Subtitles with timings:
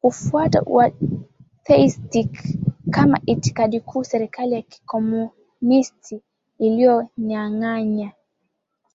[0.00, 2.30] kufuata uatheisti
[2.90, 6.22] kama itikadi kuu Serikali ya kikomunisti
[6.58, 8.12] ilinyanganya